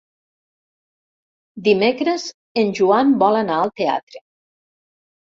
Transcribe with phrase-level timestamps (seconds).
[1.67, 2.25] Dimecres
[2.61, 4.23] en Joan vol anar al teatre.